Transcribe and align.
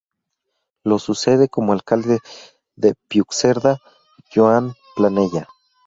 Lo 0.83 0.97
sucede 0.97 1.47
como 1.47 1.73
alcalde 1.73 2.21
de 2.75 2.95
Puigcerdá, 3.07 3.79
Joan 4.33 4.73
Planella. 4.95 5.47